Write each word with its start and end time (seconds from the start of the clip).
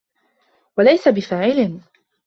وَلَيْسَ 0.77 1.07
بِفَاعِلٍ 1.09 1.79